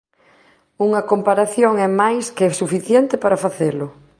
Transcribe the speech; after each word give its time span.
Unha 0.85 1.05
comparación 1.11 1.73
é 1.87 1.89
máis 2.01 2.25
que 2.37 2.55
suficiente 2.61 3.15
para 3.23 3.41
facelo. 3.45 3.87